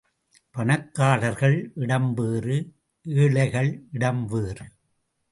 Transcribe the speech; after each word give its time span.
பணக்காரர்கள் 0.55 1.71
இடம் 1.75 2.13
வேறு, 2.13 2.73
ஏழைகள் 3.05 3.83
இடம் 3.91 4.25
வேறு. 4.25 4.65